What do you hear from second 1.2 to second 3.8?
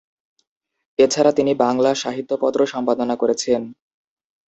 তিনি "বাঙলা সাহিত্য পত্র" সম্পাদনা করেছেন।